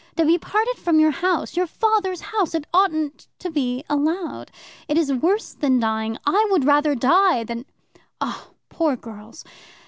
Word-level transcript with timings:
To 0.17 0.25
be 0.25 0.39
parted 0.39 0.77
from 0.77 0.99
your 0.99 1.11
house, 1.11 1.55
your 1.55 1.67
father's 1.67 2.21
house 2.21 2.55
it 2.55 2.65
oughtn't 2.73 3.27
to 3.37 3.51
be 3.51 3.83
allowed. 3.87 4.49
It 4.87 4.97
is 4.97 5.13
worse 5.13 5.53
than 5.53 5.79
dying. 5.79 6.17
I 6.25 6.47
would 6.49 6.65
rather 6.65 6.95
die 6.95 7.43
than 7.43 7.67
Oh, 8.19 8.49
poor 8.67 8.95
girls! 8.95 9.45